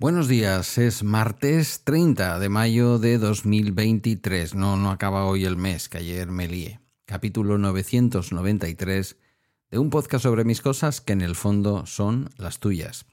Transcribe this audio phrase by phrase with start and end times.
[0.00, 4.56] Buenos días, es martes 30 de mayo de 2023.
[4.56, 6.80] No, no acaba hoy el mes, que ayer me lié.
[7.04, 9.16] Capítulo 993
[9.70, 13.06] de un podcast sobre mis cosas que en el fondo son las tuyas.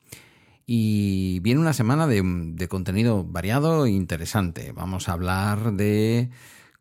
[0.65, 4.71] Y viene una semana de, contenido variado e interesante.
[4.71, 6.31] Vamos a hablar de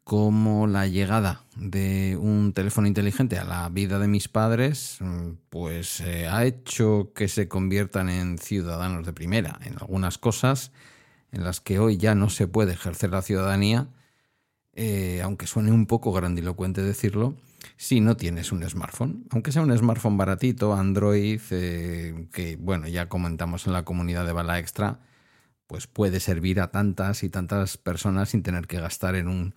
[0.04, 4.98] cómo la llegada de un teléfono inteligente a la vida de mis padres
[5.48, 10.72] pues eh, ha hecho que se conviertan en ciudadanos de primera en algunas cosas
[11.32, 13.88] en las que hoy ya no se puede ejercer la ciudadanía,
[14.74, 17.36] eh, aunque suene un poco grandilocuente decirlo,
[17.76, 23.08] si no tienes un smartphone, aunque sea un smartphone baratito, Android, eh, que bueno, ya
[23.08, 25.00] comentamos en la comunidad de Bala Extra,
[25.66, 29.54] pues puede servir a tantas y tantas personas sin tener que gastar en un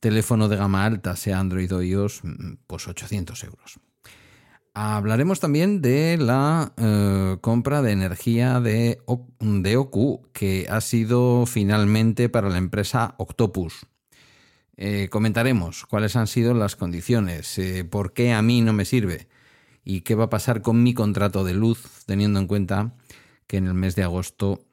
[0.00, 3.78] teléfono de gama alta, sea Android o iOS, mm, pues 800 euros.
[4.74, 9.02] Hablaremos también de la eh, compra de energía de,
[9.38, 13.86] de OQ, que ha sido finalmente para la empresa Octopus.
[14.84, 19.28] Eh, comentaremos cuáles han sido las condiciones, eh, por qué a mí no me sirve
[19.84, 22.92] y qué va a pasar con mi contrato de luz, teniendo en cuenta
[23.46, 24.64] que en el mes de agosto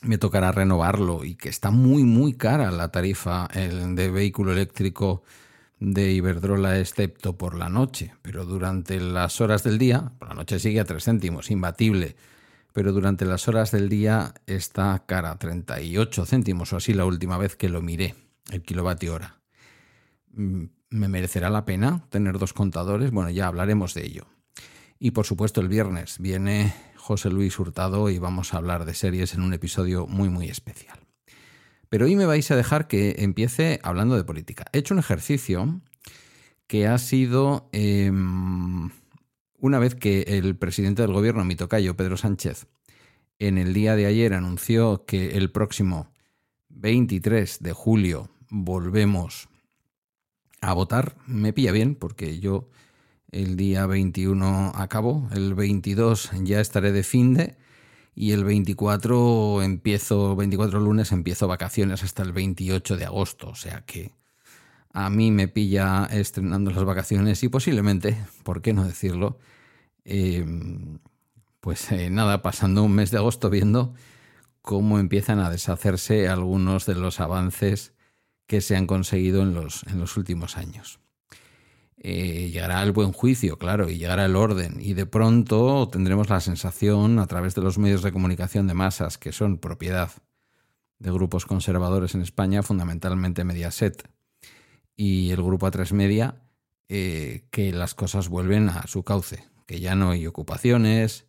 [0.00, 5.24] me tocará renovarlo y que está muy muy cara la tarifa de vehículo eléctrico
[5.78, 10.58] de Iberdrola excepto por la noche, pero durante las horas del día, por la noche
[10.58, 12.16] sigue a 3 céntimos, imbatible,
[12.72, 17.56] pero durante las horas del día está cara, 38 céntimos o así la última vez
[17.56, 18.14] que lo miré,
[18.50, 19.40] el kilovatio hora.
[20.32, 23.10] Mm, ¿Me merecerá la pena tener dos contadores?
[23.10, 24.26] Bueno, ya hablaremos de ello.
[24.98, 29.34] Y por supuesto el viernes viene José Luis Hurtado y vamos a hablar de series
[29.34, 30.98] en un episodio muy muy especial.
[31.88, 34.66] Pero hoy me vais a dejar que empiece hablando de política.
[34.72, 35.80] He hecho un ejercicio
[36.66, 38.90] que ha sido em,
[39.58, 42.66] una vez que el presidente del gobierno, mi tocayo, Pedro Sánchez,
[43.38, 46.10] en el día de ayer anunció que el próximo
[46.68, 49.48] 23 de julio volvemos
[50.60, 52.68] a votar, me pilla bien porque yo
[53.30, 57.56] el día 21 acabo, el 22 ya estaré de fin de
[58.14, 63.84] y el 24 empiezo, 24 lunes empiezo vacaciones hasta el 28 de agosto, o sea
[63.84, 64.12] que
[64.92, 69.38] a mí me pilla estrenando las vacaciones y posiblemente, ¿por qué no decirlo?
[70.04, 70.98] Em,
[71.60, 73.94] pues eh, nada, pasando un mes de agosto viendo
[74.62, 77.92] cómo empiezan a deshacerse algunos de los avances
[78.48, 80.98] que se han conseguido en los, en los últimos años.
[81.98, 84.78] Eh, llegará el buen juicio, claro, y llegará el orden.
[84.80, 89.18] Y de pronto tendremos la sensación, a través de los medios de comunicación de masas,
[89.18, 90.10] que son propiedad
[90.98, 94.08] de grupos conservadores en España, fundamentalmente Mediaset
[94.96, 96.42] y el grupo A3 Media,
[96.88, 101.26] eh, que las cosas vuelven a su cauce, que ya no hay ocupaciones,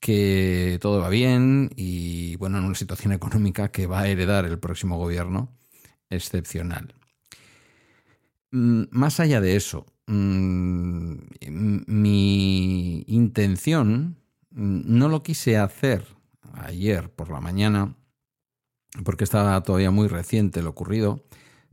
[0.00, 4.58] que todo va bien y, bueno, en una situación económica que va a heredar el
[4.60, 5.56] próximo gobierno
[6.10, 6.94] excepcional.
[8.50, 11.14] Mm, más allá de eso, mm,
[11.86, 14.16] mi intención
[14.50, 16.06] mm, no lo quise hacer
[16.54, 17.96] ayer por la mañana,
[19.04, 21.24] porque estaba todavía muy reciente lo ocurrido,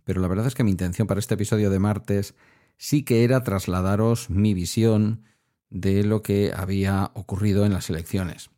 [0.04, 2.36] pero la verdad es que mi intención para este episodio de martes
[2.78, 5.24] sí que era trasladaros mi visión
[5.70, 8.50] de lo que había ocurrido en las elecciones,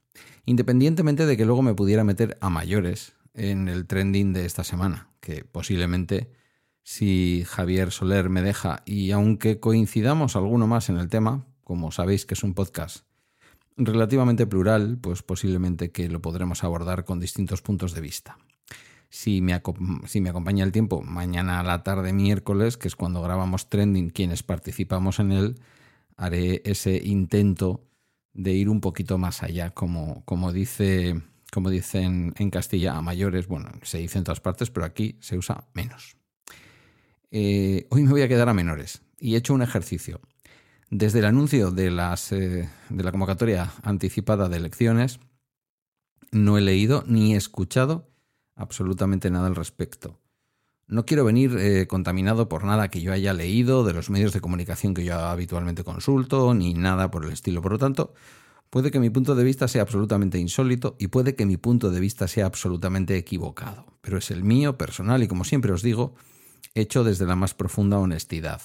[0.46, 5.10] independientemente de que luego me pudiera meter a mayores en el trending de esta semana,
[5.20, 6.32] que posiblemente
[6.84, 12.26] si Javier Soler me deja y aunque coincidamos alguno más en el tema, como sabéis
[12.26, 13.06] que es un podcast
[13.78, 18.38] relativamente plural, pues posiblemente que lo podremos abordar con distintos puntos de vista.
[19.10, 19.62] Si me,
[20.06, 24.10] si me acompaña el tiempo, mañana a la tarde miércoles, que es cuando grabamos Trending,
[24.10, 25.56] quienes participamos en él,
[26.18, 27.84] haré ese intento
[28.34, 31.22] de ir un poquito más allá, como, como dice
[31.56, 35.38] como dicen en Castilla, a mayores, bueno, se dice en todas partes, pero aquí se
[35.38, 36.18] usa menos.
[37.32, 40.20] Eh, hoy me voy a quedar a menores y he hecho un ejercicio.
[40.90, 45.22] Desde el anuncio de, las, eh, de la convocatoria anticipada de elecciones,
[46.34, 48.12] no he leído ni escuchado
[48.58, 50.20] absolutamente nada al respecto.
[50.88, 54.42] No quiero venir eh, contaminado por nada que yo haya leído de los medios de
[54.42, 57.62] comunicación que yo habitualmente consulto, ni nada por el estilo.
[57.62, 58.14] Por lo tanto,
[58.70, 62.00] puede que mi punto de vista sea absolutamente insólito y puede que mi punto de
[62.00, 63.86] vista sea absolutamente equivocado.
[64.02, 66.16] Pero es el mío, personal, y como siempre os digo,
[66.76, 68.62] hecho desde la más profunda honestidad.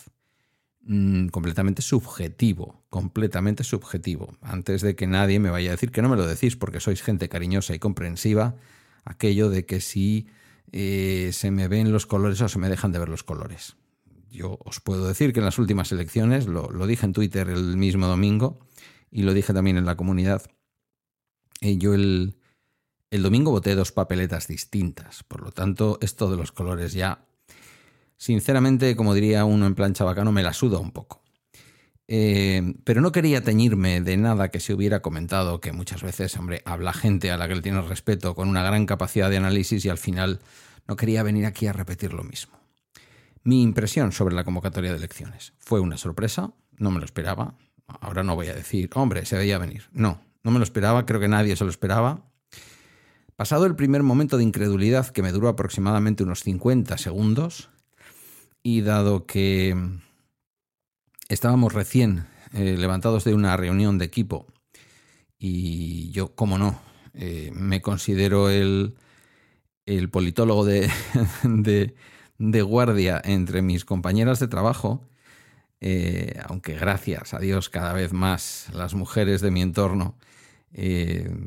[0.83, 4.37] mm, completamente subjetivo, completamente subjetivo.
[4.41, 7.03] Antes de que nadie me vaya a decir que no me lo decís porque sois
[7.03, 8.57] gente cariñosa y comprensiva,
[9.05, 10.27] aquello de que si
[10.73, 13.77] eh, se me ven los colores o se me dejan de ver los colores.
[14.31, 18.07] Yo os puedo decir que en las últimas elecciones, lo, dije en Twitter el mismo
[18.07, 18.61] domingo
[19.11, 20.43] y lo dije también en la comunidad,
[21.61, 22.37] eh, yo el,
[23.11, 27.27] el domingo voté dos papeletas distintas, por lo tanto esto de los colores ya,
[28.17, 31.23] sinceramente, como diría uno en plan chabacano, me la suda un poco.
[32.13, 36.61] Eh, pero no quería teñirme de nada que se hubiera comentado, que muchas veces, hombre,
[36.65, 39.89] habla gente a la que le tienes respeto con una gran capacidad de análisis y
[39.89, 40.41] al final
[40.89, 42.59] no quería venir aquí a repetir lo mismo.
[43.45, 47.55] Mi impresión sobre la convocatoria de elecciones fue una sorpresa, no me lo esperaba.
[48.01, 49.85] Ahora no voy a decir, hombre, se veía venir.
[49.93, 52.25] No, no me lo esperaba, creo que nadie se lo esperaba.
[53.37, 57.71] Pasado el primer momento de incredulidad, que me duró aproximadamente unos 50 segundos,
[58.63, 59.75] y dado que
[61.29, 64.47] estábamos recién eh, levantados de una reunión de equipo
[65.43, 66.79] y yo, como no,
[67.15, 68.95] eh, me considero el,
[69.87, 70.91] el politólogo de,
[72.39, 75.09] de, guardia entre mis compañeras de trabajo,
[75.81, 80.17] eh, aunque gracias a Dios cada vez más las mujeres de mi entorno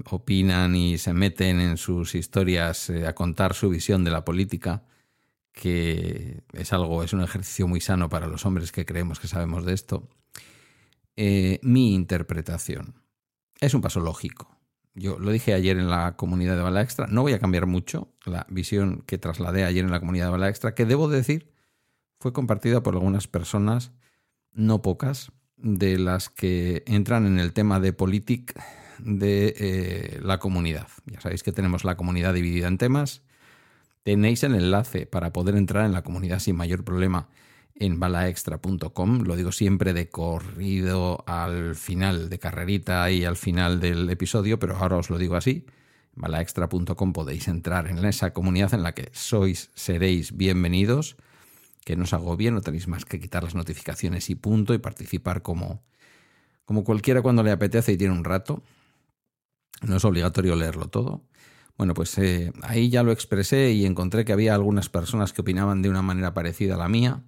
[0.10, 4.84] opinan y se meten en sus historias a contar su visión de la política,
[5.54, 9.64] que es algo, es un ejercicio muy sano para los hombres que creemos que sabemos
[9.66, 10.10] de esto,
[11.16, 12.96] eh, mi interpretación
[13.62, 14.58] es un paso lógico.
[14.96, 18.12] Yo lo dije ayer en la comunidad de Bala Extra, no voy a cambiar mucho
[18.26, 21.52] la visión que trasladé ayer en la comunidad de Bala Extra, que debo decir
[22.20, 23.92] fue compartida por algunas personas,
[24.54, 28.66] no pocas, de las que entran en el tema de política
[29.00, 30.88] de eh, la comunidad.
[31.06, 33.22] Ya sabéis que tenemos la comunidad dividida en temas
[34.04, 37.30] Tenéis el enlace para poder entrar en la comunidad sin mayor problema
[37.76, 39.22] en balaextra.com.
[39.22, 44.76] Lo digo siempre de corrido al final, de carrerita y al final del episodio, pero
[44.76, 45.66] ahora os lo digo así.
[46.16, 51.16] balaextra.com podéis entrar en esa comunidad en la que sois, seréis bienvenidos.
[51.86, 54.78] Que no os hago bien, no tenéis más que quitar las notificaciones y punto y
[54.78, 55.84] participar como,
[56.66, 58.64] como cualquiera cuando le apetece y tiene un rato.
[59.82, 61.24] No es obligatorio leerlo todo.
[61.78, 65.82] Bueno, pues eh, ahí ya lo expresé y encontré que había algunas personas que opinaban
[65.82, 67.24] de una manera parecida a la mía.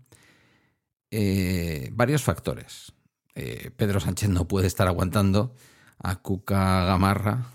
[1.12, 2.94] Eh, varios factores.
[3.34, 5.54] Eh, Pedro Sánchez no puede estar aguantando
[5.98, 7.48] a Cuca Gamarra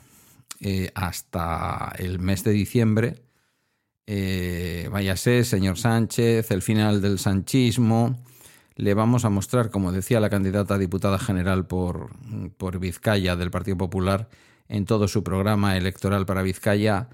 [0.95, 3.23] hasta el mes de diciembre.
[4.91, 8.19] Váyase, señor Sánchez, el final del sanchismo.
[8.77, 12.11] Le vamos a mostrar, como decía la candidata a diputada general por,
[12.57, 14.29] por Vizcaya del Partido Popular,
[14.69, 17.09] en todo su programa electoral para Vizcaya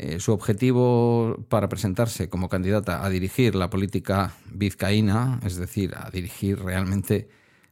[0.00, 6.08] eh, su objetivo para presentarse como candidata a dirigir la política vizcaína, es decir, a
[6.10, 7.28] dirigir realmente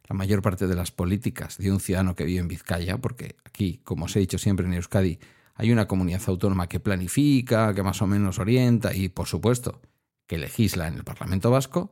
[0.08, 3.80] la mayor parte de las políticas de un ciudadano que vive en Vizcaya, porque aquí,
[3.84, 5.20] como os he dicho siempre en Euskadi,
[5.56, 9.80] hay una comunidad autónoma que planifica, que más o menos orienta y, por supuesto,
[10.26, 11.90] que legisla en el Parlamento Vasco,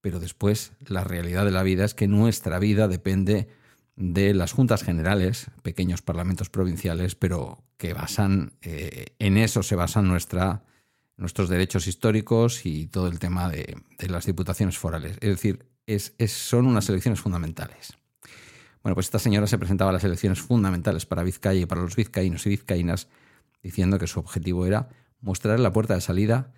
[0.00, 3.48] pero después la realidad de la vida es que nuestra vida depende
[3.96, 10.06] de las juntas generales, pequeños parlamentos provinciales, pero que basan, eh, en eso se basan
[10.06, 10.62] nuestra,
[11.16, 13.76] nuestros derechos históricos y todo el tema de,
[14.08, 15.18] las diputaciones forales.
[15.20, 15.66] Es decir,
[16.28, 17.98] son unas elecciones fundamentales.
[18.88, 21.94] Bueno, pues esta señora se presentaba a las elecciones fundamentales para Vizcaya y para los
[21.94, 23.08] vizcaínos y vizcaínas,
[23.62, 24.88] diciendo que su objetivo era
[25.20, 26.54] mostrar la puerta de salida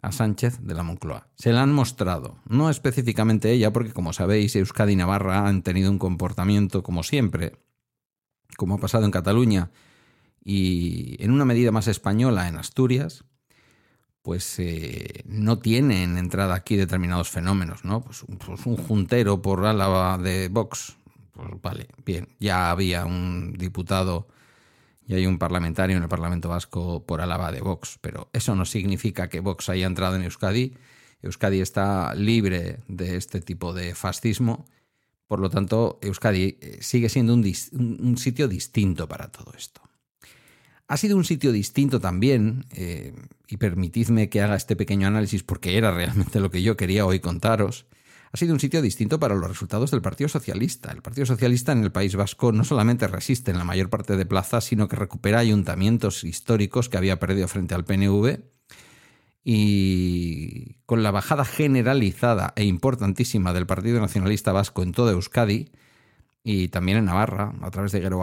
[0.00, 1.28] a Sánchez de la Moncloa.
[1.34, 5.90] Se la han mostrado, no específicamente ella, porque como sabéis, Euskadi y Navarra han tenido
[5.90, 7.58] un comportamiento como siempre,
[8.56, 9.70] como ha pasado en Cataluña
[10.42, 13.26] y en una medida más española en Asturias,
[14.22, 18.00] pues eh, no tienen entrada aquí determinados fenómenos, ¿no?
[18.00, 20.96] Pues, pues, un juntero por Álava de Vox,
[21.36, 24.28] pues vale, bien, ya había un diputado
[25.06, 28.64] y hay un parlamentario en el Parlamento Vasco por Álava de Vox, pero eso no
[28.64, 30.74] significa que Vox haya entrado en Euskadi.
[31.22, 34.66] Euskadi está libre de este tipo de fascismo,
[35.26, 39.82] por lo tanto, Euskadi eh, sigue siendo un, sitio distinto para todo esto.
[40.88, 43.12] Ha sido un sitio distinto también, eh,
[43.48, 47.18] y permitidme que haga este pequeño análisis porque era realmente lo que yo quería hoy
[47.18, 47.86] contaros,
[48.36, 50.92] ha sido un sitio distinto para los resultados del Partido Socialista.
[50.92, 54.26] El Partido Socialista en el País Vasco no solamente resiste en la mayor parte de
[54.26, 58.40] plazas, sino que recupera ayuntamientos históricos que había perdido frente al PNV
[59.42, 65.70] y con la bajada generalizada e importantísima del Partido Nacionalista Vasco en toda Euskadi
[66.44, 68.18] y también en Navarra, a través de Gero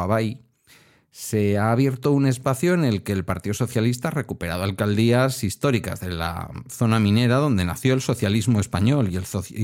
[1.13, 6.00] se ha abierto un espacio en el que el Partido Socialista ha recuperado alcaldías históricas
[6.00, 9.17] de la zona minera donde nació el socialismo español y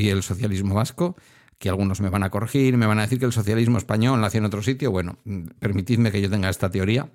[0.10, 1.15] el, socialismo vasco,
[1.58, 4.38] que algunos me van a corregir, me van a decir que el socialismo español nació
[4.38, 4.91] en otro sitio.
[4.91, 5.18] Bueno,
[5.58, 7.10] permitidme que yo tenga esta teoría.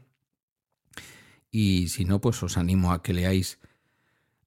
[1.52, 3.60] Y si no, pues os animo a que leáis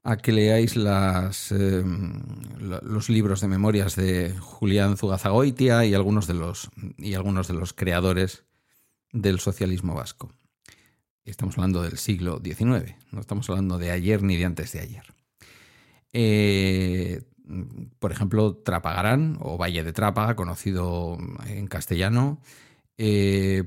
[0.03, 2.23] a que leáis em,
[2.59, 7.71] los libros de memorias de Julián Zugazagoitia y algunos de los, y algunos de los
[7.71, 8.43] creadores
[9.11, 10.31] del socialismo vasco.
[11.25, 15.13] Estamos hablando del siglo XIX, no estamos hablando de ayer ni de antes de ayer.
[16.13, 17.21] Eh,
[17.99, 22.39] por ejemplo, Trapagarán o Valle de Trápaga, conocido en castellano.
[22.97, 23.63] Eh,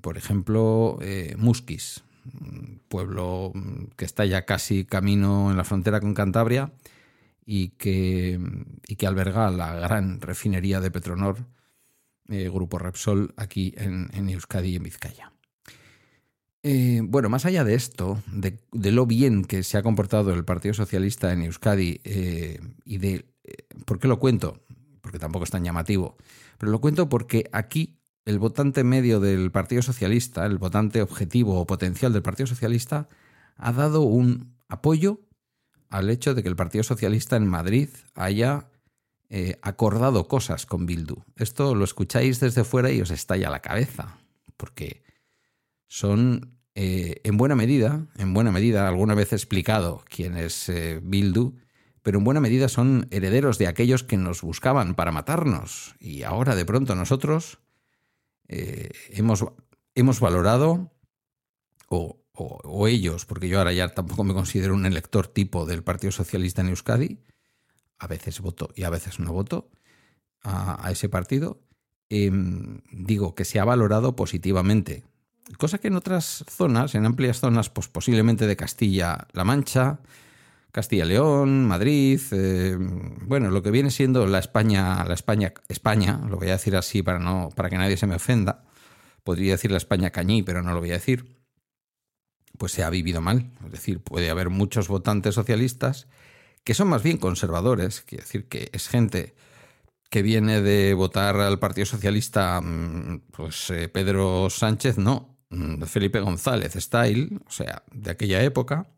[0.00, 1.36] por ejemplo, eh,
[2.88, 3.52] pueblo
[3.96, 6.72] que está ya casi camino en la frontera con Cantabria
[7.44, 8.38] y que,
[8.96, 11.46] que alberga la gran refinería de Petronor,
[12.30, 15.32] eh, Grupo Repsol, aquí en, Euskadi y en Vizcaya.
[16.62, 18.58] Eh, bueno, más allá de esto, de,
[18.92, 23.26] lo bien que se ha comportado el Partido Socialista en Euskadi eh, y de...
[23.84, 24.62] ¿Por qué lo cuento?
[25.00, 26.16] Porque tampoco es tan llamativo.
[26.58, 31.66] Pero lo cuento porque aquí el votante medio del Partido Socialista, el votante objetivo o
[31.66, 33.08] potencial del Partido Socialista,
[33.56, 35.20] ha dado un apoyo
[35.88, 38.70] al hecho de que el Partido Socialista en Madrid haya
[39.32, 41.22] eh, acordado cosas con Bildu.
[41.36, 44.18] Esto lo escucháis desde fuera y os estalla la cabeza,
[44.56, 45.04] porque
[45.86, 50.98] son, eh, en buena medida, en buena medida, alguna vez he explicado quién es eh,
[51.00, 51.54] Bildu,
[52.02, 55.94] pero en buena medida son herederos de aquellos que nos buscaban para matarnos.
[56.00, 57.60] Y ahora de pronto nosotros
[58.48, 59.44] hemos,
[59.94, 60.90] hemos valorado,
[61.86, 66.62] o, ellos, porque yo ahora ya tampoco me considero un elector tipo del Partido Socialista
[66.62, 67.20] en Euskadi,
[68.00, 69.70] a veces voto y a veces no voto
[70.42, 71.60] a, ese partido,
[72.08, 75.04] em, digo que se ha valorado positivamente.
[75.58, 80.00] Cosa que en otras zonas, en amplias zonas, pues posiblemente de Castilla-La Mancha,
[80.72, 86.48] Castilla-León, Madrid, eh, bueno, lo que viene siendo la España, la España, España, lo voy
[86.48, 88.64] a decir así para no, para que nadie se me ofenda.
[89.24, 91.36] Podría decir la España cañí, pero no lo voy a decir.
[92.56, 93.50] Pues se ha vivido mal.
[93.66, 96.06] Es decir, puede haber muchos votantes socialistas
[96.64, 99.34] que son más bien conservadores, quiere decir que es gente
[100.10, 106.20] que viene de votar al Partido Socialista, mm, pues eh, Pedro Sánchez, no, mm, Felipe
[106.20, 108.88] González Style, o sea, de aquella época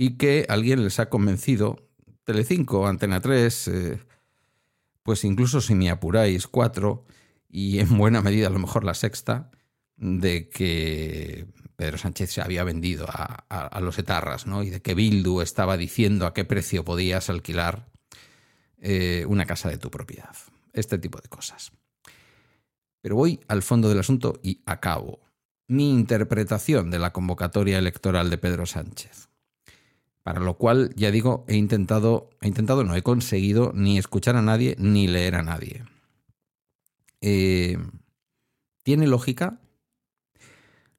[0.00, 1.88] y que alguien les ha convencido,
[2.22, 4.00] Telecinco, Antena 3, eh,
[5.02, 7.04] pues incluso si me apuráis, 4,
[7.48, 9.50] y en buena medida a lo mejor la sexta,
[9.96, 11.46] de que
[11.78, 14.64] Pedro Sánchez se había vendido a, los etarras, ¿no?
[14.64, 17.86] Y de que Bildu estaba diciendo a qué precio podías alquilar
[18.78, 20.34] eh, una casa de tu propiedad.
[20.72, 21.70] Este tipo de cosas.
[23.00, 25.20] Pero voy al fondo del asunto y acabo.
[25.68, 29.28] Mi interpretación de la convocatoria electoral de Pedro Sánchez.
[30.24, 34.42] Para lo cual, ya digo, he intentado, he intentado, no he conseguido ni escuchar a
[34.42, 35.84] nadie ni leer a nadie.
[37.20, 37.78] Eh,
[38.82, 39.60] ¿Tiene lógica?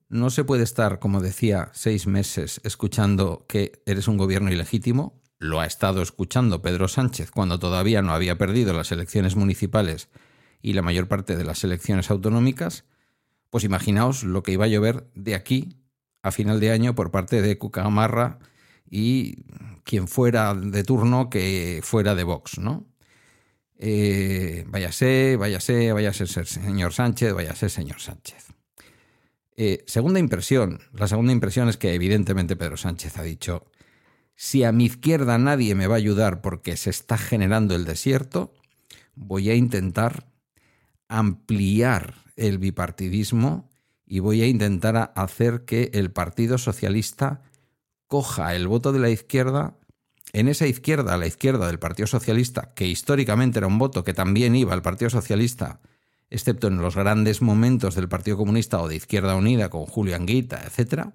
[0.09, 5.21] No se puede estar, como decía, seis meses escuchando que eres un gobierno ilegítimo.
[5.37, 10.09] Lo ha estado escuchando Pedro Sánchez cuando todavía no había perdido las elecciones municipales
[10.63, 12.85] y la mayor parte de las elecciones autonómicas.
[13.51, 15.77] Pues imaginaos lo que iba a llover de aquí
[16.23, 18.39] a final de año por parte de Cucamarra
[18.89, 19.43] y
[19.83, 22.87] quien fuera de turno que fuera de Vox, ¿no?
[23.77, 28.58] Eh, váyase, váyase, váyase señor Sánchez, váyase señor Sánchez.
[29.61, 30.79] Eh, segunda impresión.
[30.93, 33.65] La segunda impresión es que evidentemente Pedro Sánchez ha dicho,
[34.33, 38.53] si a mi izquierda nadie me va a ayudar porque se está generando el desierto,
[39.15, 40.31] voy a intentar
[41.09, 43.69] ampliar el bipartidismo
[44.05, 47.41] y voy a intentar hacer que el Partido Socialista
[48.07, 49.75] coja el voto de la izquierda,
[50.31, 54.55] en esa izquierda, la izquierda del Partido Socialista, que históricamente era un voto que también
[54.55, 55.81] iba al Partido Socialista,
[56.29, 60.61] excepto en los grandes momentos del Partido Comunista o de Izquierda Unida con Julio Anguita,
[60.65, 61.09] etc.,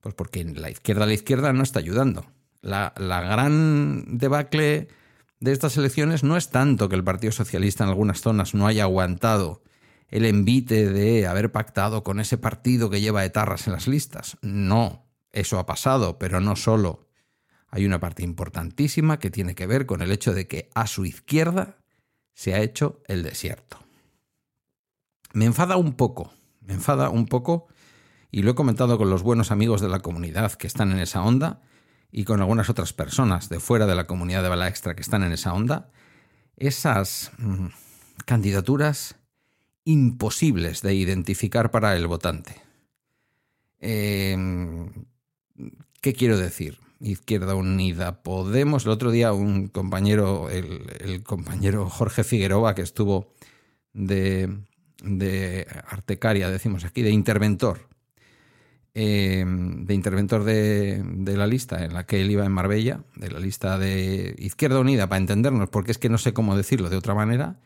[0.00, 2.24] pues porque la izquierda a la izquierda no está ayudando.
[2.62, 4.88] La, la gran debacle
[5.40, 8.84] de estas elecciones no es tanto que el Partido Socialista en algunas zonas no haya
[8.84, 9.62] aguantado
[10.08, 14.36] el envite de haber pactado con ese partido que lleva etarras en las listas.
[14.42, 17.08] No, eso ha pasado, pero no solo.
[17.68, 21.04] Hay una parte importantísima que tiene que ver con el hecho de que a su
[21.04, 21.78] izquierda
[22.34, 23.78] se ha hecho el desierto.
[25.32, 27.68] Me enfada un poco, me enfada un poco,
[28.30, 31.22] y lo he comentado con los buenos amigos de la comunidad que están en esa
[31.22, 31.60] onda
[32.12, 35.22] y con algunas otras personas de fuera de la comunidad de Bala Extra que están
[35.22, 35.90] en esa onda,
[36.56, 37.66] esas mm,
[38.24, 39.16] candidaturas
[39.84, 42.60] imposibles de identificar para el votante.
[43.80, 44.36] Eh,
[46.00, 46.78] ¿Qué quiero decir?
[47.00, 48.84] Izquierda Unida, Podemos.
[48.84, 53.32] El otro día un compañero, el, compañero Jorge Figueroa, que estuvo
[53.92, 54.58] de,
[55.02, 57.88] de Artecaria, decimos aquí, de interventor,
[58.94, 63.30] eh, de interventor de, de, la lista en la que él iba en Marbella, de
[63.30, 66.96] la lista de Izquierda Unida, para entendernos, porque es que no sé cómo decirlo de
[66.96, 67.60] otra manera,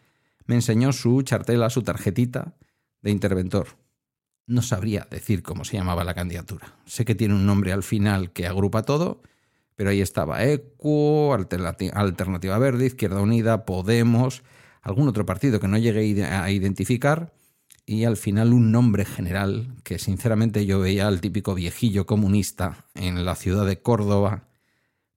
[0.46, 2.54] me enseñó su chartela, su tarjetita
[3.00, 3.68] de interventor.
[4.46, 6.74] No sabría decir cómo se llamaba la candidatura.
[6.84, 9.22] Sé que tiene un nombre al final que agrupa todo,
[9.74, 14.42] pero ahí estaba ECO, Alternativa Verde, Izquierda Unida, Podemos,
[14.84, 17.32] algún otro partido que no llegué a identificar
[17.86, 23.24] y al final un nombre general que sinceramente yo veía al típico viejillo comunista en
[23.24, 24.48] la ciudad de Córdoba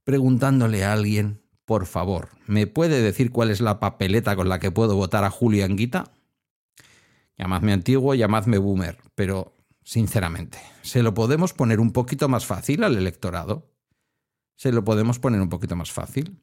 [0.04, 4.72] preguntándole a alguien, por favor, ¿me puede decir cuál es la papeleta con la que
[4.72, 6.14] puedo votar a Julio Anguita?
[7.38, 12.96] Llamadme antiguo, llamadme boomer, pero sinceramente, ¿se lo podemos poner un poquito más fácil al
[12.96, 13.70] electorado?
[14.56, 16.40] ¿Se lo podemos poner un poquito más fácil?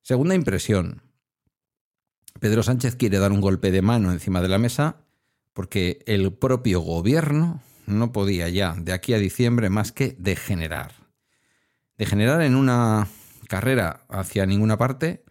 [0.00, 1.02] Segunda impresión.
[2.42, 4.96] Pedro Sánchez quiere dar un golpe de mano encima de la mesa
[5.52, 10.90] porque el propio gobierno no podía ya de aquí a diciembre más que degenerar.
[11.96, 13.06] Degenerar en una
[13.46, 15.22] carrera hacia ninguna parte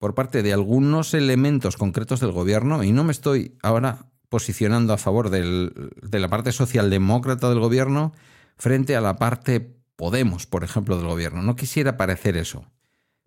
[0.00, 4.98] por parte de algunos elementos concretos del gobierno, y no me estoy ahora posicionando a
[4.98, 8.12] favor de la parte socialdemócrata del gobierno
[8.56, 11.42] frente a la parte Podemos, por ejemplo, del gobierno.
[11.42, 12.64] No quisiera parecer eso,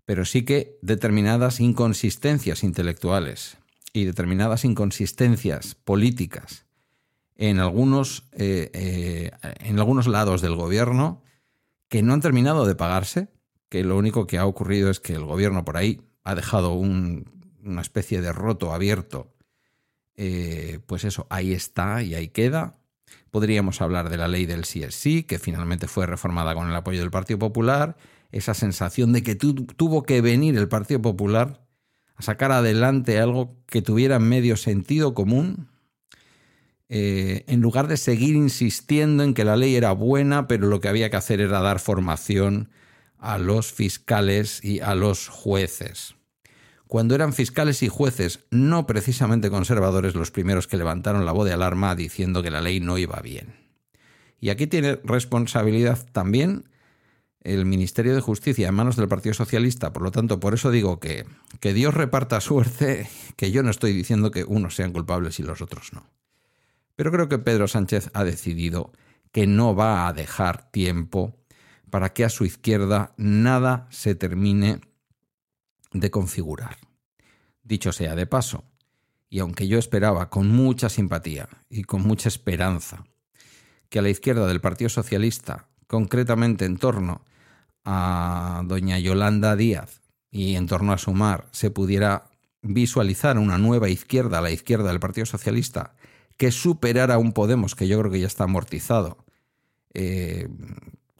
[0.05, 3.57] pero sí que determinadas inconsistencias intelectuales
[3.93, 6.65] y determinadas inconsistencias políticas
[7.35, 11.23] en algunos, eh, eh, en algunos lados del gobierno
[11.89, 13.29] que no han terminado de pagarse,
[13.69, 17.81] que lo único que ha ocurrido es que el gobierno por ahí ha dejado una
[17.81, 19.33] especie de roto abierto,
[20.15, 22.79] eh, pues eso, ahí está y ahí queda.
[23.31, 27.11] Podríamos hablar de la ley del CSC, que finalmente fue reformada con el apoyo del
[27.11, 27.97] Partido Popular,
[28.33, 31.65] esa sensación de que tuvo que venir el Partido Popular
[32.15, 35.69] a sacar adelante algo que tuviera medio sentido común,
[36.89, 40.89] eh, en lugar de seguir insistiendo en que la ley era buena, pero lo que
[40.89, 42.69] había que hacer era dar formación
[43.17, 46.15] a los fiscales y a los jueces.
[46.87, 51.53] Cuando eran fiscales y jueces no precisamente conservadores los primeros que levantaron la voz de
[51.53, 53.55] alarma diciendo que la ley no iba bien.
[54.39, 56.65] Y aquí tiene responsabilidad también
[57.43, 59.93] el Ministerio de Justicia en manos del Partido Socialista.
[59.93, 61.25] Por lo tanto, por eso digo que,
[61.59, 65.61] que Dios reparta suerte, que yo no estoy diciendo que unos sean culpables y los
[65.61, 66.09] otros no.
[66.95, 68.91] Pero creo que Pedro Sánchez ha decidido
[69.31, 71.35] que no va a dejar tiempo
[71.89, 74.81] para que a su izquierda nada se termine
[75.91, 76.77] de configurar.
[77.63, 78.63] Dicho sea de paso,
[79.29, 83.03] y aunque yo esperaba con mucha simpatía y con mucha esperanza
[83.89, 87.25] que a la izquierda del Partido Socialista, concretamente en torno
[87.85, 92.25] a doña Yolanda Díaz y en torno a Sumar, se pudiera
[92.61, 95.95] visualizar una nueva izquierda, la izquierda del Partido Socialista,
[96.37, 99.17] que superara un Podemos que yo creo que ya está amortizado,
[99.93, 100.47] eh,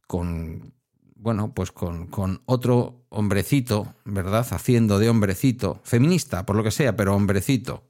[0.08, 0.74] con,
[1.16, 4.48] bueno, pues con, con, otro hombrecito, ¿verdad?
[4.50, 7.84] Haciendo de hombrecito, feminista, por lo que sea, pero hombrecito,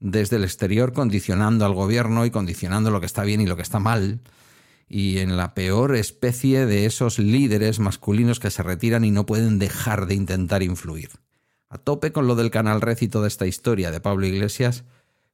[0.00, 3.62] desde el exterior condicionando al gobierno y condicionando lo que está bien y lo que
[3.62, 4.20] está mal,
[4.88, 9.58] y en la peor especie de esos líderes masculinos que se retiran y no pueden
[9.58, 11.10] dejar de intentar influir.
[11.68, 14.84] A tope con lo del canal red toda esta historia de Pablo Iglesias,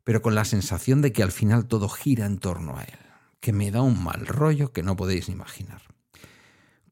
[0.05, 2.99] pero con la sensación de que al final todo gira en torno a él
[3.43, 5.83] que me da un mal rollo que no podéis imaginar.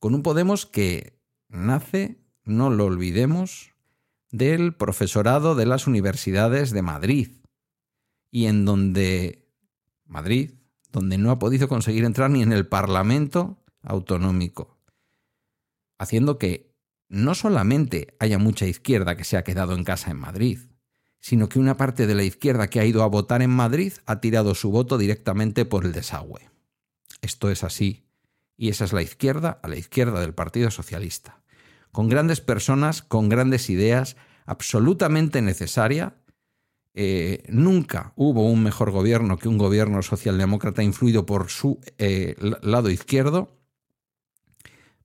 [0.01, 1.17] Con un Podemos que
[1.49, 3.73] nace, no lo olvidemos,
[4.33, 7.29] del profesorado de las universidades de Madrid,
[8.33, 9.49] y en donde
[10.07, 10.55] Madrid,
[10.93, 14.79] donde no ha podido conseguir entrar ni en el Parlamento autonómico,
[15.99, 16.75] haciendo que
[17.09, 20.59] no solamente haya mucha izquierda que se ha quedado en casa en Madrid,
[21.19, 24.21] sino que una parte de la izquierda que ha ido a votar en Madrid ha
[24.21, 26.51] tirado su voto directamente por el desagüe.
[27.21, 28.07] Esto es así,
[28.57, 31.43] y esa es la izquierda a la izquierda del Partido Socialista,
[31.93, 36.15] con grandes personas, con grandes ideas, absolutamente necesaria.
[36.95, 42.91] Eh, nunca hubo un mejor gobierno que un gobierno socialdemócrata influido por su eh, lado
[42.91, 43.57] izquierdo,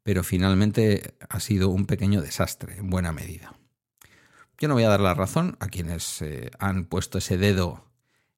[0.01, 3.55] pero finalmente ha sido un pequeño desastre en buena medida.
[4.57, 7.85] Yo no voy a dar la razón a quienes eh, han puesto ese dedo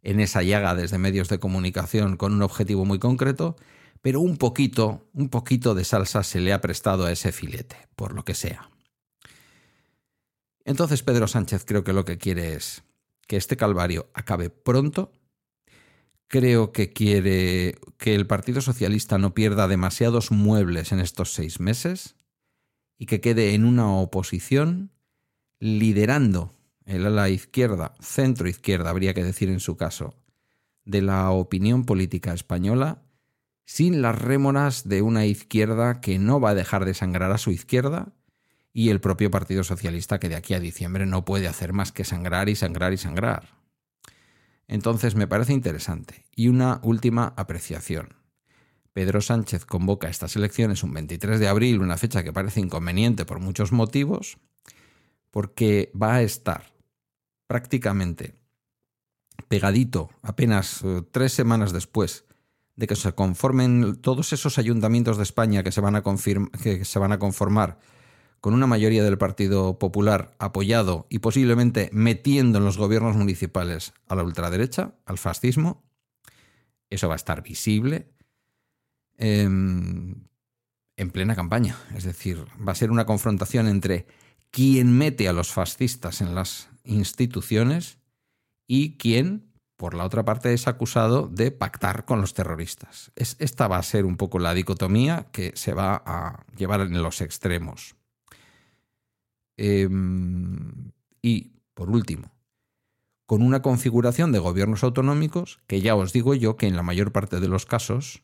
[0.01, 3.55] en esa llaga desde medios de comunicación con un objetivo muy concreto,
[4.01, 8.13] pero un poquito, un poquito de salsa se le ha prestado a ese filete, por
[8.13, 8.69] lo que sea.
[10.65, 12.83] Entonces Pedro Sánchez creo que lo que quiere es
[13.27, 15.11] que este calvario acabe pronto,
[16.27, 22.15] creo que quiere que el Partido Socialista no pierda demasiados muebles en estos seis meses
[22.97, 24.91] y que quede en una oposición
[25.59, 30.15] liderando el ala izquierda, centro izquierda, habría que decir en su caso,
[30.85, 33.03] de la opinión política española,
[33.65, 37.51] sin las rémoras de una izquierda que no va a dejar de sangrar a su
[37.51, 38.13] izquierda
[38.77, 42.03] y el propio Partido Socialista que de aquí a diciembre no puede hacer más que
[42.03, 43.57] sangrar y sangrar y sangrar.
[44.67, 46.27] Entonces me parece interesante.
[46.35, 48.09] Y una última apreciación.
[48.93, 53.39] Pedro Sánchez convoca estas elecciones un 23 de abril, una fecha que parece inconveniente por
[53.39, 54.37] muchos motivos,
[55.31, 56.71] porque va a estar
[57.47, 58.35] prácticamente
[59.47, 62.25] pegadito apenas eh, tres semanas después
[62.75, 66.99] de que se conformen todos esos ayuntamientos de España que se van a, que se
[66.99, 67.79] van a conformar
[68.39, 74.15] con una mayoría del Partido Popular apoyado y posiblemente metiendo en los gobiernos municipales a
[74.15, 75.83] la ultraderecha, al fascismo.
[76.89, 78.09] Eso va a estar visible
[79.17, 80.27] em,
[80.95, 81.77] en plena campaña.
[81.95, 84.07] Es decir, va a ser una confrontación entre
[84.51, 87.97] quien mete a los fascistas en las instituciones
[88.65, 93.11] y quien, por la otra parte, es acusado de pactar con los terroristas.
[93.15, 97.21] esta va a ser un poco la dicotomía que se va a llevar en los
[97.21, 97.96] extremos.
[99.57, 100.91] Em,
[101.21, 102.31] y, por último,
[103.25, 107.11] con una configuración de gobiernos autonómicos que ya os digo yo que en la mayor
[107.11, 108.23] parte de los casos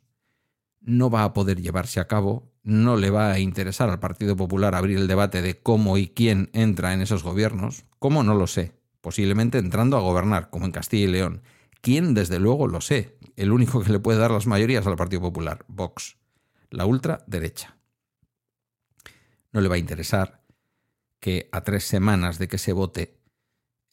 [0.79, 4.75] no va a poder llevarse a cabo, no le va a interesar al Partido Popular
[4.75, 8.73] abrir el debate de cómo y quién entra en esos gobiernos, cómo no lo sé,
[9.01, 11.41] posiblemente entrando a gobernar, como en Castilla y León.
[11.81, 12.13] ¿Quién?
[12.13, 13.17] Desde luego lo sé.
[13.35, 16.17] El único que le puede dar las mayorías al Partido Popular, Vox,
[16.69, 17.77] la ultraderecha.
[19.51, 20.42] No le va a interesar
[21.23, 23.15] que a tres semanas de que se vote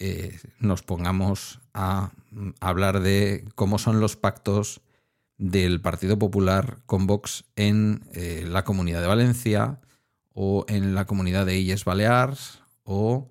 [0.01, 4.81] eh, nos pongamos a mm, hablar de cómo son los pactos
[5.39, 9.79] del Partido Popular con Vox en eh, la Comunidad de Valencia
[10.35, 13.29] o en la Comunidad de Illes Balears o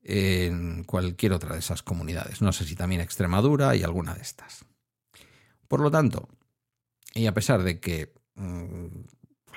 [0.00, 2.40] en cualquier otra de esas comunidades.
[2.40, 4.64] No sé si también Extremadura y alguna de estas.
[5.68, 6.30] Por lo tanto,
[7.14, 8.86] y a pesar de que mm,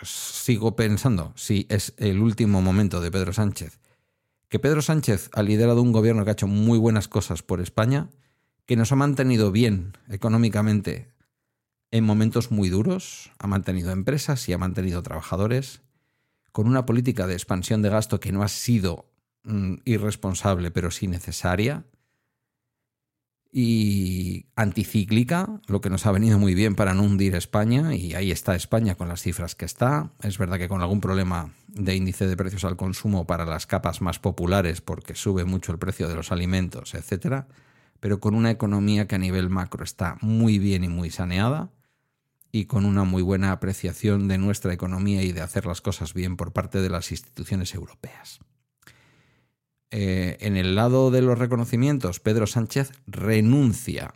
[0.03, 3.79] sigo pensando si es el último momento de Pedro Sánchez,
[4.49, 8.10] que Pedro Sánchez ha liderado un gobierno que ha hecho muy buenas cosas por España,
[8.65, 11.13] que nos ha mantenido bien económicamente
[11.91, 15.81] en momentos muy duros, ha mantenido empresas y ha mantenido trabajadores,
[16.51, 19.12] con una política de expansión de gasto que no ha sido
[19.43, 21.86] mm, irresponsable, pero sí necesaria,
[23.59, 28.29] y anticíclica, lo que nos ha venido muy bien para no hundir España, y ahí
[28.29, 30.11] está España con las cifras que está.
[30.21, 33.99] Es verdad que con algún problema de índice de precios al consumo para las capas
[33.99, 37.47] más populares, porque sube mucho el precio de los alimentos, etcétera,
[37.99, 41.71] pero con una economía que a nivel macro está muy bien y muy saneada,
[42.51, 46.37] y con una muy buena apreciación de nuestra economía y de hacer las cosas bien
[46.37, 48.39] por parte de las instituciones europeas.
[49.91, 54.13] Eh, en el lado de los reconocimientos, Pedro Sánchez renuncia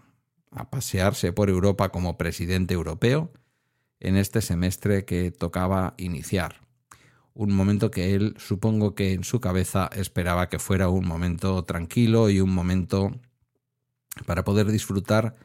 [0.51, 3.31] a pasearse por Europa como presidente europeo
[3.99, 6.61] en este semestre que tocaba iniciar.
[7.33, 12.29] Un momento que él supongo que en su cabeza esperaba que fuera un momento tranquilo
[12.29, 13.11] y un momento
[14.25, 15.35] para poder disfrutar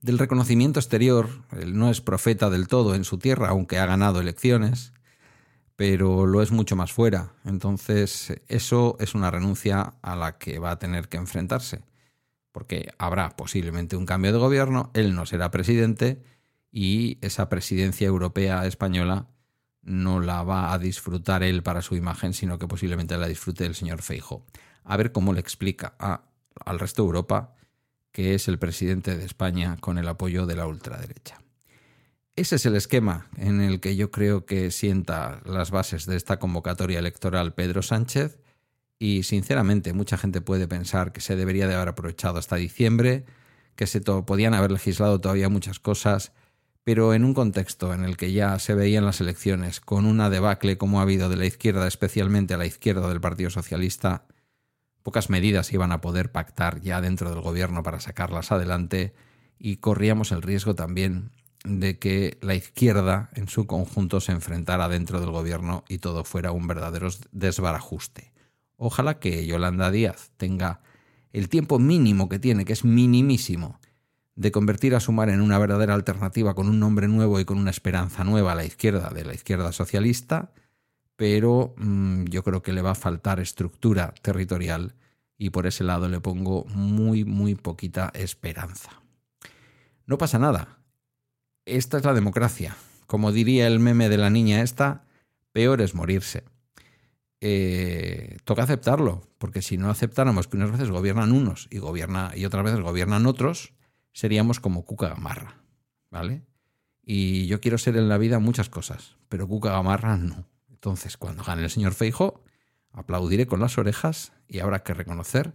[0.00, 1.28] del reconocimiento exterior.
[1.52, 4.94] Él no es profeta del todo en su tierra, aunque ha ganado elecciones
[5.76, 7.32] pero lo es mucho más fuera.
[7.44, 11.82] Entonces, eso es una renuncia a la que va a tener que enfrentarse,
[12.52, 16.22] porque habrá posiblemente un cambio de gobierno, él no será presidente
[16.70, 19.28] y esa presidencia europea española
[19.82, 23.74] no la va a disfrutar él para su imagen, sino que posiblemente la disfrute el
[23.74, 24.46] señor Feijo.
[24.84, 27.54] A ver cómo le explica al resto de Europa
[28.14, 31.43] que es el presidente de España con el apoyo de la ultraderecha.
[32.36, 36.40] Ese es el esquema en el que yo creo que sienta las bases de esta
[36.40, 38.40] convocatoria electoral Pedro Sánchez
[38.98, 43.24] y sinceramente mucha gente puede pensar que se debería de haber aprovechado hasta diciembre,
[43.76, 46.32] que se podían haber legislado todavía muchas cosas,
[46.82, 50.76] pero en un contexto en el que ya se veían las elecciones con una debacle
[50.76, 54.26] como ha habido de la izquierda, especialmente a la izquierda del Partido Socialista,
[55.04, 59.14] pocas medidas iban a poder pactar ya dentro del gobierno para sacarlas adelante
[59.56, 61.30] y corríamos el riesgo también
[61.64, 66.52] de que la izquierda en su conjunto se enfrentara dentro del gobierno y todo fuera
[66.52, 68.32] un verdadero desbarajuste.
[68.76, 70.82] Ojalá que Yolanda Díaz tenga
[71.32, 73.80] el tiempo mínimo que tiene, que es minimísimo,
[74.36, 77.70] de convertir a Sumar en una verdadera alternativa con un nombre nuevo y con una
[77.70, 80.52] esperanza nueva a la izquierda de la izquierda socialista,
[81.16, 84.94] pero mm, yo creo que le va a faltar estructura territorial
[85.38, 88.90] y por ese lado le pongo muy, muy poquita esperanza.
[90.06, 90.83] No pasa nada.
[91.66, 92.76] Esta es la democracia.
[93.06, 95.04] Como diría el meme de la niña esta,
[95.52, 96.44] peor es morirse.
[97.40, 102.44] Eh, toca aceptarlo, porque si no aceptáramos que unas veces gobiernan unos y, gobierna, y
[102.44, 103.74] otras veces gobiernan otros,
[104.12, 105.62] seríamos como Cuca Gamarra,
[106.10, 106.42] ¿vale?
[107.02, 110.46] Y yo quiero ser en la vida muchas cosas, pero Cuca Gamarra no.
[110.70, 112.42] Entonces, cuando gane el señor Feijo,
[112.92, 115.54] aplaudiré con las orejas y habrá que reconocer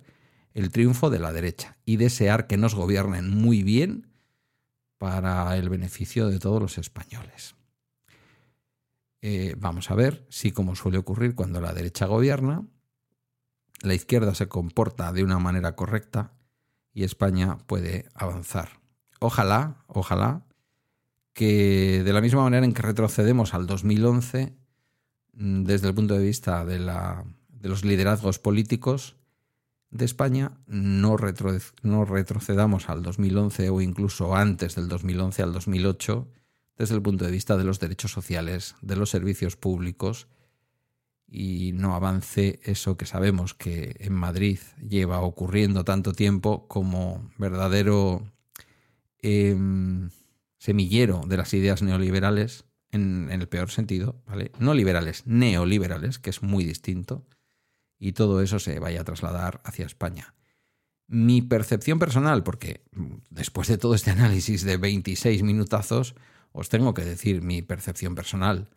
[0.54, 4.09] el triunfo de la derecha y desear que nos gobiernen muy bien
[5.00, 7.56] para el beneficio de todos los españoles.
[9.22, 12.68] Eh, vamos a ver si, como suele ocurrir cuando la derecha gobierna,
[13.82, 16.34] la izquierda se comporta de una manera correcta
[16.94, 18.82] y España puede avanzar.
[19.20, 20.46] Ojalá, ojalá,
[21.34, 24.58] que de la misma manera en que retrocedemos al 2011,
[25.34, 29.16] mm, desde el punto de vista de, la, de los liderazgos políticos
[29.92, 31.18] de España, no,
[31.82, 36.28] no retrocedamos al 2011 o incluso antes del 2011 al 2008
[36.78, 40.28] desde el punto de vista de los derechos sociales, de los servicios públicos
[41.28, 48.32] y no avance eso que sabemos que en Madrid lleva ocurriendo tanto tiempo como verdadero
[49.22, 50.10] em,
[50.58, 54.24] semillero de las ideas neoliberales en, el peor sentido.
[54.58, 57.26] No liberales, neoliberales, que es muy distinto,
[58.00, 60.34] y todo eso se vaya a trasladar hacia España.
[61.08, 62.82] Mi percepción personal, porque
[63.30, 66.16] después de todo este análisis de 26 minutazos,
[66.52, 68.70] os tengo que decir mi percepción personal.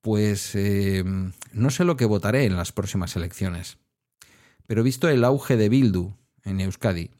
[0.00, 1.04] Pues eh,
[1.52, 3.78] no sé lo que votaré en las próximas elecciones.
[4.66, 6.14] Pero visto el auge de Bildu
[6.44, 7.10] en Euskadi,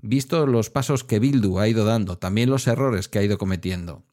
[0.00, 4.04] visto los pasos que Bildu ha ido dando, también los errores que ha ido cometiendo,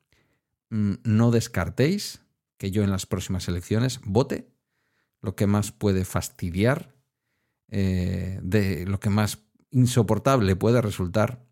[0.70, 2.22] mm, no descartéis
[2.58, 4.51] que yo en las próximas elecciones vote
[5.22, 6.96] lo que más puede fastidiar,
[7.70, 11.46] eh, de lo que más insoportable puede resultar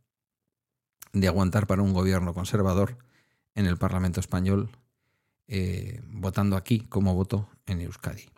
[1.13, 2.97] de aguantar para un gobierno conservador
[3.55, 4.69] en el Parlamento español,
[5.47, 8.29] eh, votando aquí como voto en Euskadi.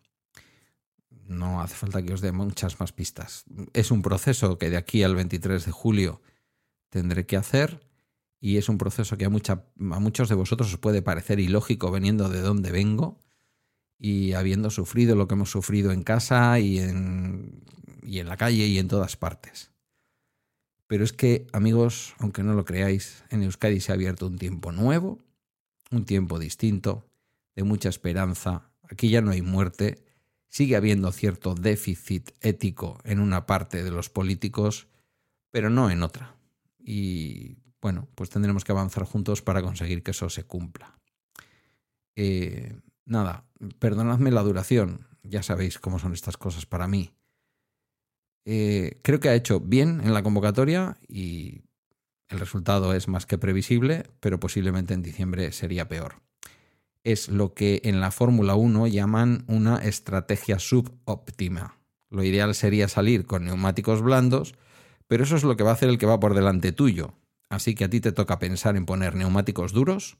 [1.09, 3.45] No hace falta que os dé muchas más pistas.
[3.73, 6.21] Es un proceso que de aquí al 23 de julio
[6.89, 7.87] tendré que hacer
[8.39, 12.29] y es un proceso que a, a muchos de vosotros os puede parecer ilógico veniendo
[12.29, 13.19] de donde vengo
[14.03, 17.61] y habiendo sufrido lo que hemos sufrido en casa y en,
[18.01, 19.69] y en la calle y en todas partes.
[20.87, 24.71] Pero es que, amigos, aunque no lo creáis, en Euskadi se ha abierto un tiempo
[24.71, 25.19] nuevo,
[25.91, 27.05] un tiempo distinto,
[27.55, 28.71] de mucha esperanza.
[28.89, 30.03] Aquí ya no hay muerte,
[30.49, 34.87] sigue habiendo cierto déficit ético en una parte de los políticos,
[35.51, 36.35] pero no en otra.
[36.79, 40.97] Y bueno, pues tendremos que avanzar juntos para conseguir que eso se cumpla.
[42.15, 43.45] Eh, nada,
[43.79, 47.13] perdonadme la duración, ya sabéis cómo son estas cosas para mí.
[48.45, 51.61] Eh, creo que ha hecho bien en la convocatoria y
[52.29, 56.21] el resultado es más que previsible, pero posiblemente en diciembre sería peor.
[57.03, 61.77] Es lo que en la Fórmula 1 llaman una estrategia subóptima.
[62.09, 64.55] Lo ideal sería salir con neumáticos blandos,
[65.07, 67.13] pero eso es lo que va a hacer el que va por delante tuyo.
[67.49, 70.17] Así que a ti te toca pensar en poner neumáticos duros,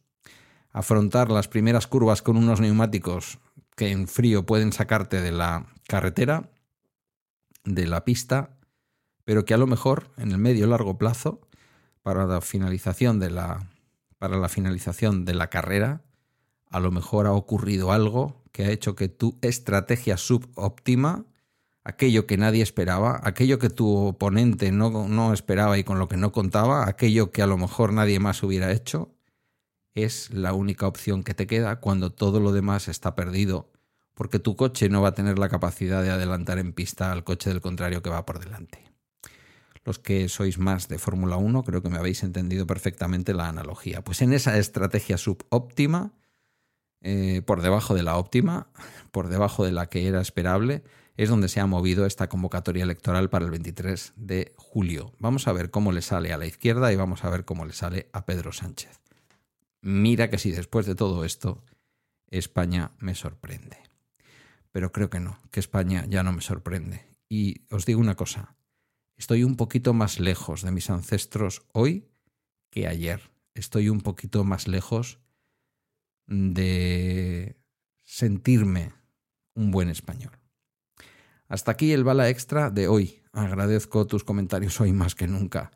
[0.72, 3.40] afrontar las primeras curvas con unos neumáticos
[3.76, 6.50] que en frío pueden sacarte de la carretera
[7.64, 8.58] de la pista,
[9.24, 11.42] pero que a lo mejor en el medio largo plazo,
[12.02, 13.70] para la finalización de la,
[14.18, 16.02] para la finalización de la carrera,
[16.70, 21.26] a lo mejor ha ocurrido algo que ha hecho que tu estrategia subóptima,
[21.84, 26.18] aquello que nadie esperaba, aquello que tu oponente no, no esperaba y con lo que
[26.18, 29.14] no contaba, aquello que a lo mejor nadie más hubiera hecho,
[29.96, 33.72] es la única opción que te queda cuando todo lo demás está perdido
[34.22, 37.50] porque tu coche no va a tener la capacidad de adelantar en pista al coche
[37.50, 38.92] del contrario que va por delante.
[39.84, 44.04] Los que sois más de Fórmula 1 creo que me habéis entendido perfectamente la analogía.
[44.04, 46.14] Pues en esa estrategia subóptima,
[47.02, 48.68] eh, por debajo de la óptima,
[49.12, 50.84] por debajo de la que era esperable,
[51.18, 55.14] es donde se ha movido esta convocatoria electoral para el 23 de julio.
[55.18, 57.74] Vamos a ver cómo le sale a la izquierda y vamos a ver cómo le
[57.74, 59.01] sale a Pedro Sánchez.
[59.82, 61.64] Mira que si después de todo esto,
[62.28, 63.92] España me sorprende
[64.72, 67.06] pero creo que no, que España ya no me sorprende.
[67.30, 68.56] Y os digo una cosa,
[69.18, 72.08] estoy un poquito más lejos de mis ancestros hoy
[72.70, 73.32] que ayer.
[73.54, 75.20] Estoy un poquito más lejos
[76.28, 77.58] de
[78.04, 78.94] sentirme
[79.54, 80.32] un buen español.
[81.48, 83.22] Hasta aquí el bala extra de hoy.
[83.34, 85.72] Agradezco tus comentarios hoy más que nunca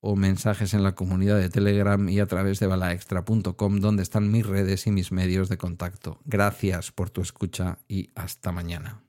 [0.00, 4.46] o mensajes en la comunidad de Telegram y a través de balaextra.com donde están mis
[4.46, 6.20] redes y mis medios de contacto.
[6.24, 9.07] Gracias por tu escucha y hasta mañana.